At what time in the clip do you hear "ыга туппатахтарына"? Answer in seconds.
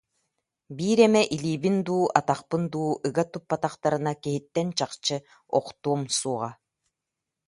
3.07-4.13